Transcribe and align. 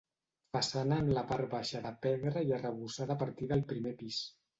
Façana 0.55 0.95
amb 1.01 1.11
la 1.17 1.23
part 1.31 1.51
baixa 1.51 1.81
de 1.83 1.91
pedra 2.05 2.43
i 2.47 2.55
arrebossada 2.57 3.15
a 3.17 3.21
partir 3.25 3.51
del 3.53 3.63
primer 3.75 3.93
pis. 4.01 4.19